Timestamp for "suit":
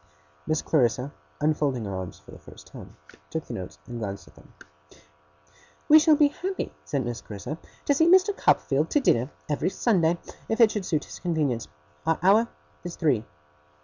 10.87-11.05